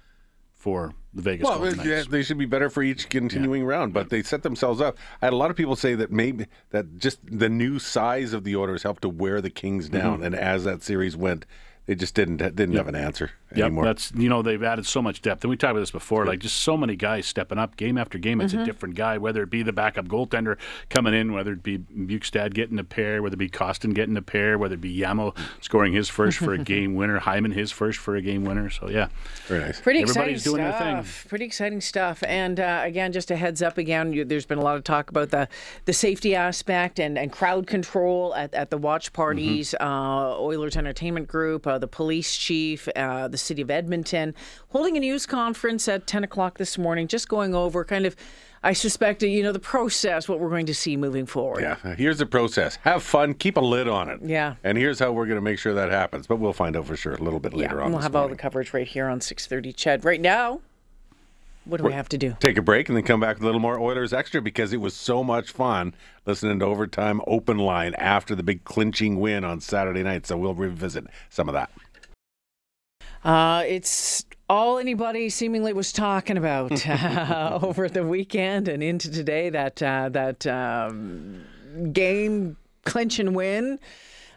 for 0.65 0.95
the 1.13 1.21
Vegas 1.21 1.45
Well, 1.45 1.77
yeah, 1.87 2.05
they 2.09 2.23
should 2.23 2.39
be 2.39 2.47
better 2.47 2.71
for 2.71 2.83
each 2.83 3.11
continuing 3.11 3.67
round, 3.67 3.93
but 3.93 4.09
they 4.09 4.23
set 4.23 4.43
themselves 4.43 4.81
up. 4.81 4.97
I 5.21 5.27
had 5.27 5.35
a 5.35 5.37
lot 5.37 5.51
of 5.51 5.59
people 5.59 5.77
say 5.77 5.95
that 5.95 6.11
maybe 6.11 6.47
that 6.71 6.97
just 6.97 7.19
the 7.23 7.51
new 7.51 7.79
size 7.79 8.33
of 8.33 8.45
the 8.45 8.57
Oilers 8.57 8.83
helped 8.83 9.03
to 9.03 9.11
wear 9.11 9.43
the 9.43 9.51
Kings 9.51 9.91
down, 9.91 10.17
mm-hmm. 10.17 10.25
and 10.25 10.35
as 10.35 10.65
that 10.65 10.83
series 10.83 11.19
went, 11.19 11.45
they 11.87 11.95
just 11.95 12.15
didn't 12.15 12.39
didn't 12.39 12.75
have 12.75 12.89
an 12.89 12.95
answer 12.95 13.31
Yep, 13.57 13.67
anymore. 13.67 13.85
that's 13.85 14.13
you 14.17 14.29
know 14.29 14.43
they've 14.43 14.63
added 14.63 14.87
so 14.87 15.01
much 15.01 15.23
depth, 15.23 15.45
and 15.45 15.51
we 15.51 15.57
talked 15.57 15.73
about 15.73 15.81
this 15.81 15.91
before. 15.91 16.27
Like 16.27 16.41
just 16.41 16.57
so 16.57 16.77
many 16.77 16.97
guys 16.97 17.27
stepping 17.27 17.59
up, 17.59 17.77
game 17.77 17.97
after 17.99 18.19
game. 18.19 18.41
It's 18.41 18.53
a 18.53 18.65
different 18.65 18.97
guy, 18.97 19.19
whether 19.19 19.43
it 19.43 19.51
be 19.51 19.63
the 19.63 19.73
backup 19.73 20.09
goaltender 20.09 20.59
coming 20.89 21.15
in, 21.15 21.33
whether 21.33 21.53
it 21.53 21.63
be 21.63 21.79
Bjugstad 21.79 22.53
getting 22.55 22.79
a 22.79 22.85
pair, 22.85 23.23
whether 23.23 23.35
it 23.35 23.39
be 23.39 23.49
Kostin 23.49 23.95
getting 23.95 24.17
a 24.17 24.23
pair, 24.23 24.59
whether 24.59 24.75
it 24.75 24.81
be 24.81 24.97
Yamo 24.97 25.37
scoring 25.61 25.93
his 25.93 26.09
first 26.09 26.39
for 26.39 26.53
a 26.53 26.59
game 26.65 26.95
winner, 26.95 27.21
Hyman 27.21 27.53
his 27.53 27.71
first 27.71 27.99
for 27.99 28.17
a 28.17 28.23
game 28.23 28.45
winner. 28.45 28.71
So 28.71 28.89
yeah, 28.89 29.09
Very 29.47 29.61
nice. 29.61 29.81
Pretty 29.81 30.01
exciting 30.01 30.23
Everybody's 30.23 30.45
doing 30.45 30.63
their 30.63 30.73
stuff. 30.73 31.09
thing. 31.21 31.29
Pretty 31.29 31.45
exciting 31.45 31.81
stuff. 31.81 32.23
And 32.27 32.59
uh, 32.59 32.81
again, 32.83 33.13
just 33.13 33.31
a 33.31 33.37
heads 33.37 33.63
up 33.63 33.79
again, 33.79 34.13
you, 34.13 34.25
there's 34.25 34.47
been 34.47 34.59
a 34.59 34.65
lot 34.65 34.77
of 34.77 34.85
talk 34.85 35.11
about 35.11 35.31
the, 35.31 35.49
the 35.85 35.93
safety 35.93 36.35
aspect 36.35 36.99
and, 36.99 37.17
and 37.19 37.31
crowd 37.31 37.67
control 37.67 38.35
at, 38.35 38.53
at 38.55 38.71
the 38.71 38.79
watch 38.79 39.13
parties. 39.13 39.75
Mm-hmm. 39.81 39.87
Uh, 39.87 40.39
Oilers 40.39 40.77
Entertainment 40.77 41.29
Group, 41.29 41.67
uh, 41.67 41.74
the 41.79 41.89
police 41.89 42.37
chief, 42.37 42.89
uh, 42.97 43.29
the 43.29 43.39
city 43.39 43.63
of 43.63 43.71
Edmonton, 43.71 44.35
holding 44.69 44.97
a 44.97 45.01
news 45.01 45.27
conference 45.27 45.89
at 45.89 46.07
10 46.07 46.25
o'clock 46.25 46.59
this 46.59 46.77
morning, 46.79 47.07
just 47.09 47.29
going 47.29 47.55
over 47.55 47.85
kind 47.85 48.07
of, 48.07 48.17
I 48.63 48.73
suspect, 48.73 49.23
you 49.23 49.43
know, 49.43 49.53
the 49.53 49.59
process, 49.59 50.29
what 50.29 50.41
we're 50.41 50.49
going 50.49 50.67
to 50.67 50.75
see 50.75 50.97
moving 50.97 51.27
forward. 51.27 51.61
Yeah, 51.63 51.95
here's 51.97 52.19
the 52.19 52.27
process. 52.27 52.77
Have 52.83 53.03
fun, 53.03 53.35
keep 53.35 53.57
a 53.57 53.61
lid 53.61 53.89
on 53.89 54.09
it. 54.09 54.21
Yeah. 54.23 54.55
And 54.65 54.79
here's 54.79 54.99
how 54.99 55.13
we're 55.13 55.27
going 55.27 55.37
to 55.37 55.43
make 55.43 55.59
sure 55.59 55.75
that 55.75 55.91
happens. 55.91 56.27
But 56.27 56.37
we'll 56.37 56.53
find 56.55 56.77
out 56.77 56.87
for 56.87 56.97
sure 56.97 57.15
a 57.15 57.23
little 57.23 57.41
bit 57.41 57.53
Yeah, 57.53 57.59
later 57.63 57.75
and 57.77 57.87
on. 57.87 57.93
we'll 57.93 58.01
have 58.03 58.17
all 58.17 58.29
the 58.29 58.37
coverage 58.37 58.73
right 58.73 58.87
here 58.89 59.09
on 59.09 59.21
6:30. 59.21 59.75
CHED, 59.77 60.05
right 60.05 60.21
now, 60.21 60.61
what 61.65 61.79
do 61.79 61.85
we 61.85 61.93
have 61.93 62.09
to 62.11 62.19
do? 62.19 62.37
Take 62.41 62.59
a 62.59 62.63
break 62.63 62.89
and 62.89 62.97
then 62.97 63.05
come 63.05 63.21
back 63.21 63.37
with 63.37 63.43
a 63.43 63.47
little 63.47 63.61
more 63.61 63.79
Oilers 63.79 64.13
extra 64.13 64.43
because 64.43 64.73
it 64.73 64.81
was 64.81 64.95
so 64.95 65.25
much 65.25 65.51
fun 65.51 65.95
listening 66.27 66.59
to 66.59 66.65
overtime 66.65 67.21
open 67.27 67.59
line 67.59 67.95
after 67.95 68.35
the 68.35 68.43
big 68.43 68.65
clinching 68.65 69.19
win 69.19 69.45
on 69.45 69.61
Saturday 69.61 70.03
night. 70.03 70.27
So 70.27 70.37
we'll 70.37 70.55
revisit 70.55 71.07
some 71.31 71.49
of 71.49 71.55
that. 71.55 71.71
Uh, 73.25 73.65
it's 73.67 74.25
all 74.51 74.79
anybody 74.79 75.31
seemingly 75.31 75.73
was 75.73 75.93
talking 75.93 76.37
about 76.37 76.87
uh, 76.87 77.59
over 77.63 77.89
the 77.89 78.07
weekend 78.07 78.69
and 78.69 78.83
into 78.83 79.11
today. 79.11 79.49
That 79.49 79.83
uh, 79.83 80.11
that 80.11 80.47
um, 80.47 81.43
game 81.93 82.57
clinch 82.85 83.19
and 83.19 83.35
win. 83.35 83.79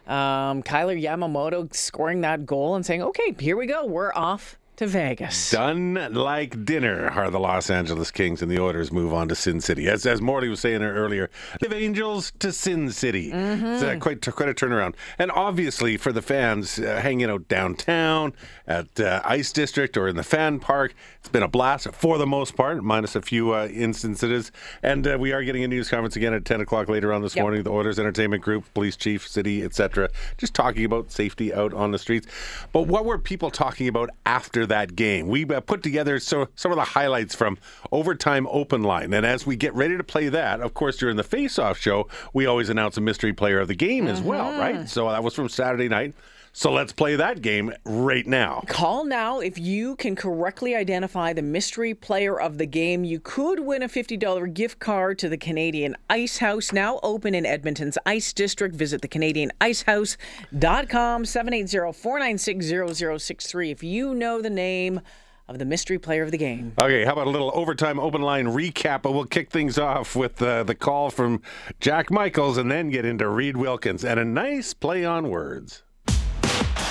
Um, 0.08 0.64
Kailer 0.64 0.96
Yamamoto 0.96 1.74
scoring 1.76 2.22
that 2.22 2.46
goal 2.46 2.76
and 2.76 2.86
saying, 2.86 3.02
"Okay, 3.02 3.36
here 3.38 3.58
we 3.58 3.66
go. 3.66 3.86
We're 3.86 4.14
off 4.14 4.58
to 4.78 4.88
Vegas." 4.88 5.52
Done 5.52 5.96
like 6.14 6.66
dinner 6.66 7.10
are 7.10 7.30
the 7.30 7.40
Los 7.40 7.70
Angeles 7.70 8.10
Kings, 8.12 8.42
and 8.42 8.50
the 8.50 8.60
Oilers 8.60 8.92
move 8.92 9.14
on 9.14 9.28
to 9.28 9.36
Sin 9.36 9.62
City. 9.62 9.88
As, 9.88 10.06
as 10.06 10.22
Morley 10.22 10.50
was 10.50 10.60
saying 10.62 10.82
earlier, 10.82 11.30
live 11.62 11.74
Angels 11.74 12.32
to 12.40 12.52
Sin 12.52 12.90
City. 12.92 13.32
It's 13.34 13.84
uh, 13.84 13.98
quite 14.00 14.22
quite 14.36 14.50
a 14.50 14.54
turnaround, 14.54 14.96
and 15.20 15.32
obviously 15.32 15.98
for 15.98 16.12
the 16.12 16.22
fans 16.22 16.80
uh, 16.80 17.00
hanging 17.02 17.30
out 17.30 17.48
downtown 17.48 18.34
at 18.66 19.00
uh, 19.00 19.22
Ice 19.26 19.52
District 19.52 19.96
or 19.98 20.08
in 20.08 20.16
the 20.16 20.24
fan 20.24 20.60
park, 20.60 20.94
it's 21.20 21.30
been 21.30 21.44
a 21.44 21.48
blast 21.48 21.88
for 21.94 22.18
the 22.18 22.28
most 22.28 22.56
part, 22.56 22.84
minus 22.84 23.16
a 23.16 23.22
few 23.22 23.54
uh, 23.54 23.68
instances. 23.68 24.52
And 24.84 25.08
uh, 25.08 25.18
we 25.20 25.32
are 25.32 25.42
getting 25.44 25.64
a 25.64 25.68
news 25.68 25.90
conference 25.90 26.16
again 26.18 26.34
at 26.34 26.44
10 26.46 26.62
o'clock 26.62 26.90
later 26.90 27.14
on 27.14 27.22
this 27.22 27.36
Yep. 27.36 27.44
morning. 27.44 27.64
The 27.64 27.72
Oilers 27.72 27.98
Entertainment 27.98 28.44
Group, 28.44 28.66
Police 28.74 28.96
Chief, 28.98 29.28
City, 29.28 29.64
etc., 29.64 30.10
just 30.38 30.54
talking 30.54 30.84
about 30.86 31.12
safety 31.12 31.54
out 31.54 31.74
on 31.74 31.92
the 31.92 31.98
streets. 32.00 32.28
But 32.74 32.88
what 32.88 33.06
were 33.06 33.18
people 33.18 33.50
talking 33.52 33.88
about 33.88 34.10
after 34.26 34.66
that 34.68 34.96
game? 34.96 35.28
We 35.28 35.46
uh, 35.46 35.60
put 35.62 35.84
together 35.84 36.20
so, 36.20 36.48
some 36.56 36.72
of 36.72 36.78
the 36.78 36.84
highlights 36.84 37.36
from 37.36 37.58
overtime 37.92 38.48
open 38.50 38.84
line. 38.84 39.14
And 39.14 39.26
as 39.26 39.46
we 39.46 39.56
get 39.56 39.74
ready 39.74 39.98
to 39.98 40.04
play 40.04 40.30
that, 40.30 40.62
of 40.62 40.74
course, 40.74 40.98
during 40.98 41.18
the 41.18 41.24
face-off 41.24 41.78
show, 41.78 42.08
we 42.34 42.46
always 42.46 42.70
announce 42.70 42.98
a 42.98 43.02
mystery 43.02 43.34
player 43.34 43.60
of 43.60 43.68
the 43.68 43.76
game 43.76 44.08
as 44.08 44.22
well, 44.22 44.58
right? 44.60 44.88
So 44.90 45.10
that 45.10 45.24
was 45.24 45.34
from 45.34 45.50
Saturday 45.50 45.90
night. 45.90 46.14
So 46.58 46.72
let's 46.72 46.92
play 46.92 47.16
that 47.16 47.42
game 47.44 47.72
right 47.86 48.26
now. 48.26 48.64
Call 48.66 49.06
now 49.06 49.42
if 49.42 49.60
you 49.60 49.96
can 49.98 50.16
correctly 50.16 50.76
identify 50.76 51.32
the 51.32 51.44
mystery 51.44 51.94
player 51.94 52.42
of 52.42 52.58
the 52.58 52.66
game. 52.66 53.04
You 53.04 53.20
could 53.20 53.60
win 53.60 53.84
a 53.84 53.88
$50 53.88 54.56
gift 54.56 54.80
card 54.80 55.20
to 55.20 55.30
the 55.30 55.38
Canadian 55.38 55.96
Ice 56.10 56.40
House, 56.40 56.74
now 56.74 57.00
open 57.04 57.36
in 57.36 57.46
Edmonton's 57.46 58.00
Ice 58.08 58.34
District. 58.34 58.76
Visit 58.76 59.04
thecanadianicehouse.com, 59.04 61.24
780-496-0063 61.24 63.72
if 63.72 63.84
you 63.84 64.16
know 64.16 64.42
the 64.42 64.50
name 64.50 65.02
of 65.48 65.60
the 65.60 65.66
mystery 65.66 66.00
player 66.00 66.24
of 66.24 66.32
the 66.32 66.40
game. 66.40 66.74
Okay, 66.80 67.06
how 67.06 67.14
about 67.14 67.28
a 67.28 67.30
little 67.30 67.52
overtime 67.54 68.00
open 68.00 68.24
line 68.24 68.48
recap? 68.48 69.04
But 69.04 69.12
we'll 69.12 69.26
kick 69.26 69.52
things 69.52 69.78
off 69.78 70.16
with 70.16 70.42
uh, 70.42 70.64
the 70.64 70.74
call 70.74 71.12
from 71.12 71.44
Jack 71.80 72.10
Michaels 72.10 72.58
and 72.58 72.72
then 72.72 72.90
get 72.90 73.06
into 73.06 73.30
Reid 73.30 73.58
Wilkins 73.58 74.04
and 74.04 74.20
a 74.20 74.26
nice 74.26 74.74
play 74.74 75.06
on 75.06 75.30
words. 75.30 75.84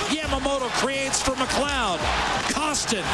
Yamamoto 0.08 0.68
creates 0.78 1.20
for 1.20 1.32
McLeod. 1.32 1.98
Kostin. 2.54 3.04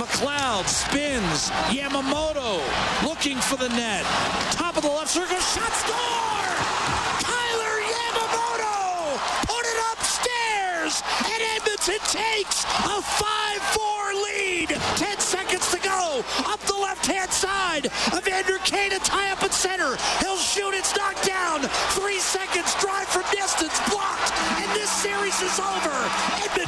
McLeod 0.00 0.66
spins. 0.66 1.50
Yamamoto 1.68 2.60
looking 3.04 3.36
for 3.38 3.56
the 3.56 3.68
net. 3.70 4.04
Top 4.52 4.76
of 4.76 4.82
the 4.82 4.88
left 4.88 5.10
circle. 5.10 5.36
Shot 5.36 5.72
score! 5.72 6.48
Kailer 7.20 7.76
Yamamoto 7.84 9.18
put 9.44 9.64
it 9.66 9.78
upstairs 9.92 11.02
and 11.28 11.42
Edmonton 11.56 12.00
takes 12.08 12.64
a 12.64 13.02
5-4 13.02 14.24
lead. 14.24 14.68
10 14.96 15.18
seconds 15.18 15.70
to 15.70 15.78
go. 15.80 16.24
Up 16.46 16.60
the 16.60 16.74
left-hand 16.74 17.30
side. 17.30 17.86
Evander 18.16 18.58
Kane 18.64 18.90
to 18.90 18.98
tie 19.00 19.30
up 19.32 19.42
at 19.42 19.52
center. 19.52 19.96
He'll 20.20 20.36
shoot. 20.36 20.72
It's 20.74 20.96
knocked 20.96 21.26
down. 21.26 21.60
Three 21.92 22.18
seconds. 22.18 22.74
Drive 22.80 23.08
from 23.08 23.24
distance. 23.32 23.78
Blocked. 23.90 24.21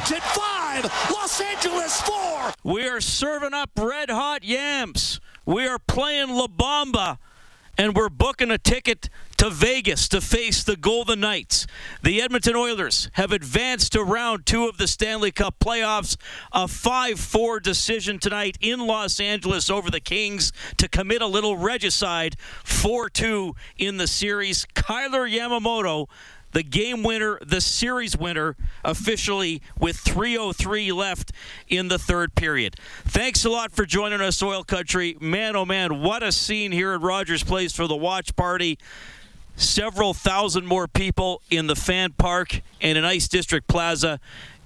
Edmonton 0.05 0.29
5. 0.29 0.83
Los 1.13 1.41
Angeles 1.41 2.01
4. 2.01 2.53
We 2.63 2.87
are 2.87 3.01
serving 3.01 3.55
up 3.55 3.71
red 3.75 4.11
hot 4.11 4.43
yams. 4.43 5.19
We 5.47 5.65
are 5.67 5.79
playing 5.79 6.29
La 6.29 6.45
Bamba 6.45 7.17
and 7.75 7.95
we're 7.95 8.09
booking 8.09 8.51
a 8.51 8.59
ticket 8.59 9.09
to 9.37 9.49
Vegas 9.49 10.07
to 10.09 10.21
face 10.21 10.63
the 10.63 10.75
Golden 10.75 11.21
Knights. 11.21 11.65
The 12.03 12.21
Edmonton 12.21 12.55
Oilers 12.55 13.09
have 13.13 13.31
advanced 13.31 13.93
to 13.93 14.03
round 14.03 14.45
two 14.45 14.67
of 14.67 14.77
the 14.77 14.87
Stanley 14.87 15.31
Cup 15.31 15.55
playoffs. 15.59 16.17
A 16.53 16.67
5 16.67 17.19
4 17.19 17.59
decision 17.59 18.19
tonight 18.19 18.59
in 18.61 18.85
Los 18.85 19.19
Angeles 19.19 19.71
over 19.71 19.89
the 19.89 19.99
Kings 19.99 20.53
to 20.77 20.87
commit 20.87 21.23
a 21.23 21.27
little 21.27 21.57
regicide 21.57 22.35
4 22.63 23.09
2 23.09 23.55
in 23.77 23.97
the 23.97 24.07
series. 24.07 24.67
Kailer 24.75 25.27
Yamamoto 25.27 26.07
the 26.55 26.63
game 26.63 27.03
winner, 27.03 27.37
the 27.45 27.59
series 27.59 28.15
winner, 28.17 28.55
officially 28.85 29.61
with 29.77 29.97
3.03 29.97 30.95
left 30.95 31.33
in 31.67 31.89
the 31.89 31.99
third 31.99 32.33
period. 32.33 32.77
Thanks 33.03 33.43
a 33.43 33.49
lot 33.49 33.73
for 33.73 33.85
joining 33.85 34.21
us, 34.21 34.41
Oil 34.41 34.63
Country. 34.63 35.17
Man, 35.19 35.57
oh 35.57 35.65
man, 35.65 36.01
what 36.01 36.23
a 36.23 36.31
scene 36.31 36.71
here 36.71 36.93
at 36.93 37.01
Rogers 37.01 37.43
Place 37.43 37.73
for 37.73 37.87
the 37.87 37.95
watch 37.95 38.37
party. 38.37 38.79
Several 39.57 40.13
thousand 40.13 40.65
more 40.65 40.87
people 40.87 41.41
in 41.51 41.67
the 41.67 41.75
fan 41.75 42.13
park 42.13 42.61
and 42.79 42.97
in 42.97 43.03
Ice 43.03 43.27
District 43.27 43.67
Plaza. 43.67 44.21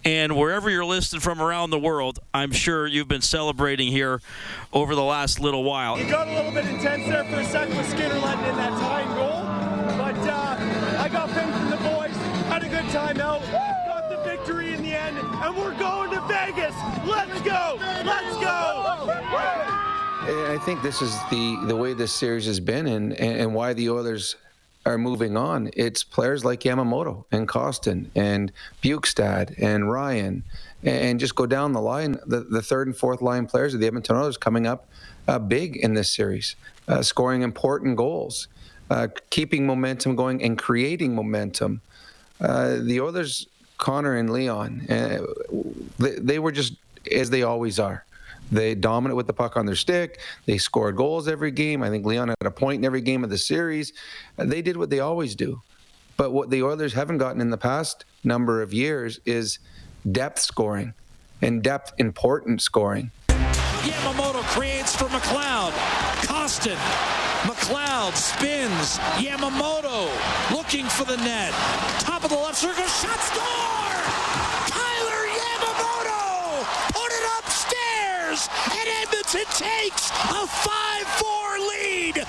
And 0.06 0.38
wherever 0.38 0.70
you're 0.70 0.86
listening 0.86 1.22
from 1.22 1.42
around 1.42 1.72
the 1.72 1.80
world, 1.80 2.20
I'm 2.36 2.52
sure 2.52 2.86
you've 2.86 3.08
been 3.08 3.22
celebrating 3.22 3.92
here 3.92 4.22
over 4.72 4.94
the 4.94 5.04
last 5.04 5.40
little 5.40 5.64
while. 5.64 5.98
You 5.98 6.08
got 6.08 6.28
a 6.28 6.34
little 6.36 6.52
bit 6.52 6.66
intense 6.66 7.08
there 7.08 7.26
for 7.26 7.40
a 7.40 7.46
second 7.46 7.76
with 7.76 7.90
Skinner 7.90 8.20
letting 8.20 8.46
in 8.46 8.56
that 8.58 8.80
tying 8.80 9.19
Had 12.90 13.12
a 13.12 13.14
good 13.14 13.20
time 13.20 13.22
out. 13.22 13.42
Got 13.86 14.10
the 14.10 14.18
victory 14.24 14.74
in 14.74 14.82
the 14.82 14.94
end, 14.94 15.18
and 15.18 15.58
we're 15.58 15.78
going 15.78 16.12
to 16.12 16.22
Vegas. 16.22 16.76
Let's 17.06 17.42
go! 17.42 17.78
Let's 17.80 18.38
go! 18.38 18.86
I 20.50 20.58
think 20.66 20.82
this 20.82 21.02
is 21.02 21.16
the 21.30 21.64
the 21.68 21.76
way 21.76 21.94
this 21.94 22.12
series 22.12 22.46
has 22.46 22.60
been, 22.60 22.88
and 22.88 23.14
and 23.14 23.54
why 23.54 23.74
the 23.74 23.90
Oilers 23.90 24.36
are 24.86 24.98
moving 24.98 25.38
on. 25.38 25.70
It's 25.76 26.04
players 26.04 26.44
like 26.44 26.62
Yamamoto 26.62 27.26
and 27.32 27.48
Kostin 27.48 28.08
and 28.16 28.52
Bjugstad 28.82 29.56
and 29.60 29.92
Ryan, 29.92 30.44
and 30.84 31.20
just 31.20 31.36
go 31.36 31.46
down 31.46 31.74
the 31.74 31.82
line. 31.82 32.18
The, 32.26 32.42
the 32.42 32.62
third 32.62 32.88
and 32.88 32.98
fourth 32.98 33.22
line 33.22 33.46
players 33.46 33.74
of 33.74 33.80
the 33.80 33.88
Edmonton 33.88 34.16
Oilers 34.16 34.38
coming 34.38 34.66
up 34.66 34.88
uh, 35.28 35.40
big 35.40 35.78
in 35.78 35.94
this 35.94 36.14
series, 36.14 36.56
uh, 36.88 37.02
scoring 37.04 37.44
important 37.44 37.98
goals, 37.98 38.48
uh, 38.90 39.08
keeping 39.30 39.66
momentum 39.66 40.16
going, 40.16 40.42
and 40.44 40.58
creating 40.58 41.16
momentum. 41.16 41.82
Uh, 42.40 42.78
the 42.82 43.02
Oilers, 43.02 43.48
Connor 43.78 44.16
and 44.16 44.32
Leon, 44.32 44.86
uh, 44.90 45.20
they, 45.98 46.16
they 46.16 46.40
were 46.40 46.52
just 46.52 46.74
as 47.12 47.30
they 47.30 47.44
always 47.44 47.80
are. 47.80 48.06
They 48.52 48.74
dominant 48.76 49.16
with 49.16 49.28
the 49.28 49.34
puck 49.34 49.58
on 49.58 49.66
their 49.66 49.76
stick. 49.76 50.20
They 50.46 50.58
scored 50.58 50.96
goals 50.96 51.28
every 51.28 51.52
game. 51.52 51.84
I 51.84 51.90
think 51.90 52.06
Leon 52.06 52.30
had 52.30 52.38
a 52.42 52.52
point 52.52 52.80
in 52.80 52.86
every 52.86 53.02
game 53.02 53.24
of 53.24 53.30
the 53.30 53.38
series. 53.38 53.94
They 54.38 54.62
did 54.62 54.76
what 54.76 54.90
they 54.90 55.00
always 55.00 55.36
do. 55.36 55.62
But 56.18 56.32
what 56.32 56.50
the 56.50 56.64
Oilers 56.64 56.94
haven't 56.94 57.20
gotten 57.20 57.42
in 57.42 57.50
the 57.50 57.58
past 57.58 58.06
number 58.24 58.62
of 58.62 58.74
years 58.74 59.20
is 59.26 59.60
depth 60.12 60.40
scoring 60.40 60.94
and 61.42 61.64
depth 61.64 61.94
important 61.98 62.62
scoring. 62.62 63.12
Yamamoto 63.30 64.42
creates 64.44 64.96
for 64.96 65.06
McLeod. 65.06 65.72
Kostin. 66.26 67.29
McLeod 67.44 68.16
spins. 68.16 68.98
Yamamoto 69.18 70.10
looking 70.52 70.86
for 70.86 71.06
the 71.06 71.18
net. 71.18 71.54
Top 72.00 72.24
of 72.24 72.30
the 72.30 72.36
left 72.36 72.58
circle. 72.58 72.84
Shot 72.84 73.20
score! 73.20 74.00
Kailer 74.68 75.24
Yamamoto 75.40 76.64
put 76.92 77.12
it 77.12 77.26
upstairs, 77.40 78.50
and 78.72 78.90
Edmonton 79.02 79.46
takes 79.54 80.10
a 80.10 80.46
5-4 80.46 81.70
lead. 81.70 82.26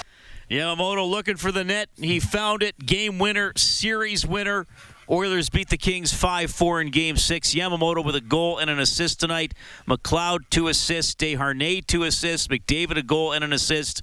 Yamamoto 0.49 1.09
looking 1.09 1.37
for 1.37 1.51
the 1.51 1.65
net. 1.65 1.89
He 1.97 2.21
found 2.21 2.63
it. 2.63 2.79
Game 2.79 3.19
winner, 3.19 3.53
series 3.57 4.27
winner. 4.27 4.67
Oilers 5.11 5.51
beat 5.51 5.69
the 5.71 5.77
Kings 5.77 6.13
5 6.13 6.53
4 6.53 6.83
in 6.83 6.91
game 6.91 7.17
six. 7.17 7.53
Yamamoto 7.53 8.05
with 8.05 8.15
a 8.15 8.21
goal 8.21 8.59
and 8.59 8.71
an 8.71 8.79
assist 8.79 9.19
tonight. 9.19 9.55
McLeod, 9.89 10.49
two 10.51 10.69
assists. 10.69 11.17
Desharnais, 11.17 11.85
two 11.85 12.05
assists. 12.05 12.47
McDavid, 12.47 12.97
a 12.97 13.03
goal 13.03 13.33
and 13.33 13.43
an 13.43 13.53
assist. 13.53 14.03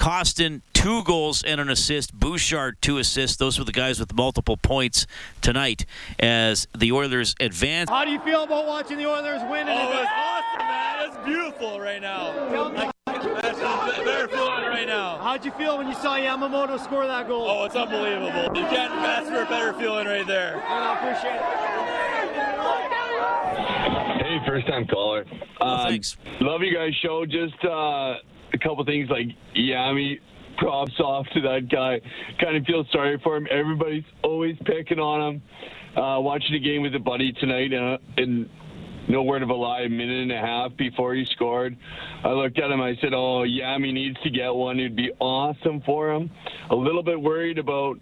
Kostin, 0.00 0.62
two 0.72 1.04
goals 1.04 1.42
and 1.42 1.60
an 1.60 1.68
assist. 1.68 2.18
Bouchard, 2.18 2.80
two 2.80 2.96
assists. 2.96 3.36
Those 3.36 3.58
were 3.58 3.66
the 3.66 3.72
guys 3.72 4.00
with 4.00 4.14
multiple 4.14 4.56
points 4.56 5.06
tonight 5.42 5.84
as 6.18 6.66
the 6.74 6.90
Oilers 6.90 7.34
advance. 7.38 7.90
How 7.90 8.06
do 8.06 8.10
you 8.10 8.18
feel 8.20 8.44
about 8.44 8.66
watching 8.66 8.96
the 8.96 9.04
Oilers 9.04 9.42
win? 9.50 9.68
Oh, 9.68 10.00
it's 10.00 10.10
awesome, 10.16 10.66
man. 10.66 11.06
It's 11.06 11.18
beautiful 11.26 11.80
right 11.80 12.00
now. 12.00 12.32
Like, 12.72 12.90
that's 13.04 13.58
very 13.98 14.26
right 14.32 14.86
now. 14.86 15.18
How'd 15.18 15.44
you 15.44 15.50
feel 15.50 15.76
when 15.76 15.86
you 15.86 15.94
saw 15.94 16.16
Yamamoto 16.16 16.82
score 16.82 17.06
that 17.06 17.28
goal? 17.28 17.46
Oh, 17.46 17.64
it's 17.66 17.76
unbelievable. 17.76 18.56
You 18.56 18.66
can't 18.68 18.94
ask 18.94 19.28
for 19.30 19.42
a 19.42 19.46
better 19.46 19.74
feeling 19.74 20.06
right 20.06 20.26
there. 20.26 20.64
I 20.66 20.94
appreciate 20.96 21.36
it. 21.36 21.42
Hey, 24.26 24.40
first 24.46 24.66
time 24.66 24.86
caller. 24.86 25.26
Oh, 25.60 25.88
thanks. 25.88 26.16
Love 26.40 26.62
you 26.62 26.74
guys' 26.74 26.94
show. 27.02 27.26
Just 27.26 27.62
uh, 27.66 28.14
a 28.52 28.58
couple 28.58 28.84
things 28.84 29.08
like 29.10 29.26
Yami. 29.56 30.18
Props 30.58 30.98
off 31.00 31.26
to 31.32 31.40
that 31.40 31.70
guy. 31.70 32.00
Kind 32.38 32.56
of 32.56 32.64
feel 32.64 32.84
sorry 32.92 33.18
for 33.24 33.36
him. 33.36 33.46
Everybody's 33.50 34.04
always 34.22 34.56
picking 34.66 34.98
on 34.98 35.34
him. 35.34 35.42
Uh, 35.96 36.20
watching 36.20 36.52
the 36.52 36.58
game 36.60 36.82
with 36.82 36.94
a 36.94 36.98
buddy 36.98 37.32
tonight, 37.32 37.72
uh, 37.72 37.96
and 38.18 38.48
no 39.08 39.22
word 39.22 39.42
of 39.42 39.48
a 39.48 39.54
lie, 39.54 39.82
a 39.82 39.88
minute 39.88 40.22
and 40.22 40.32
a 40.32 40.38
half 40.38 40.76
before 40.76 41.14
he 41.14 41.24
scored, 41.32 41.76
I 42.24 42.30
looked 42.30 42.58
at 42.58 42.70
him. 42.70 42.80
I 42.80 42.94
said, 43.00 43.14
"Oh, 43.14 43.44
Yami 43.46 43.92
needs 43.92 44.20
to 44.22 44.30
get 44.30 44.54
one. 44.54 44.78
It'd 44.78 44.94
be 44.94 45.10
awesome 45.18 45.80
for 45.86 46.12
him." 46.12 46.30
A 46.70 46.76
little 46.76 47.02
bit 47.02 47.20
worried 47.20 47.58
about 47.58 47.98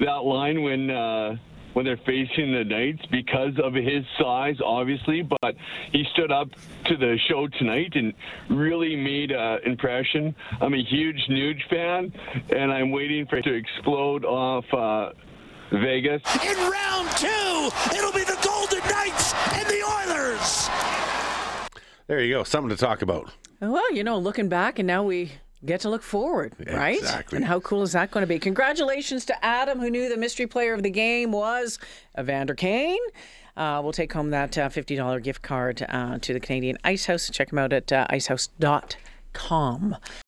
that 0.00 0.24
line 0.24 0.62
when. 0.62 0.90
Uh, 0.90 1.36
when 1.78 1.84
they're 1.84 1.96
facing 1.98 2.52
the 2.52 2.64
Knights 2.64 3.06
because 3.08 3.52
of 3.62 3.72
his 3.72 4.04
size, 4.20 4.56
obviously. 4.64 5.22
But 5.22 5.54
he 5.92 6.04
stood 6.12 6.32
up 6.32 6.48
to 6.86 6.96
the 6.96 7.16
show 7.28 7.46
tonight 7.46 7.92
and 7.94 8.12
really 8.50 8.96
made 8.96 9.30
an 9.30 9.60
impression. 9.64 10.34
I'm 10.60 10.74
a 10.74 10.82
huge 10.82 11.24
Nuge 11.30 11.60
fan, 11.70 12.12
and 12.50 12.72
I'm 12.72 12.90
waiting 12.90 13.26
for 13.26 13.36
it 13.36 13.42
to 13.42 13.54
explode 13.54 14.24
off 14.24 14.64
uh, 14.74 15.12
Vegas. 15.70 16.20
In 16.44 16.56
round 16.68 17.10
two, 17.16 17.70
it'll 17.96 18.10
be 18.10 18.24
the 18.24 18.38
Golden 18.42 18.80
Knights 18.80 19.32
and 19.54 19.64
the 19.68 19.84
Oilers. 19.84 20.68
There 22.08 22.20
you 22.20 22.34
go. 22.34 22.42
Something 22.42 22.70
to 22.70 22.76
talk 22.76 23.02
about. 23.02 23.30
Well, 23.60 23.94
you 23.94 24.02
know, 24.02 24.18
looking 24.18 24.48
back, 24.48 24.80
and 24.80 24.88
now 24.88 25.04
we 25.04 25.30
get 25.64 25.80
to 25.82 25.90
look 25.90 26.02
forward, 26.02 26.54
right? 26.70 26.98
Exactly. 26.98 27.36
And 27.36 27.44
how 27.44 27.60
cool 27.60 27.82
is 27.82 27.92
that 27.92 28.10
going 28.10 28.22
to 28.22 28.26
be? 28.26 28.38
Congratulations 28.38 29.24
to 29.26 29.44
Adam, 29.44 29.78
who 29.80 29.90
knew 29.90 30.08
the 30.08 30.16
mystery 30.16 30.46
player 30.46 30.74
of 30.74 30.82
the 30.82 30.90
game 30.90 31.32
was 31.32 31.78
Evander 32.18 32.54
Kane. 32.54 33.00
Uh, 33.56 33.80
we'll 33.82 33.92
take 33.92 34.12
home 34.12 34.30
that 34.30 34.56
uh, 34.56 34.68
$50 34.68 35.22
gift 35.22 35.42
card 35.42 35.84
uh, 35.88 36.18
to 36.18 36.32
the 36.32 36.40
Canadian 36.40 36.78
Ice 36.84 37.06
House. 37.06 37.28
Check 37.30 37.50
them 37.50 37.58
out 37.58 37.72
at 37.72 37.90
uh, 37.92 38.06
icehouse.com. 38.08 39.96